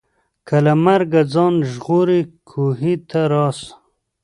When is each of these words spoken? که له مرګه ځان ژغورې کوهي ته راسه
که 0.47 0.55
له 0.65 0.73
مرګه 0.85 1.21
ځان 1.33 1.53
ژغورې 1.71 2.19
کوهي 2.49 2.95
ته 3.09 3.19
راسه 3.33 3.69